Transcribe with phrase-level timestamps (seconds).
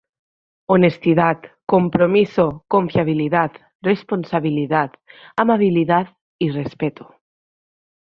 [0.65, 3.51] Honestidad, compromiso, confiabilidad,
[3.83, 4.93] responsabilidad,
[5.35, 7.13] amabilidad y respeto.